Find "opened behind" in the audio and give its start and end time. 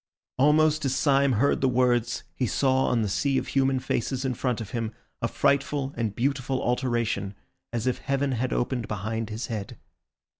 8.51-9.29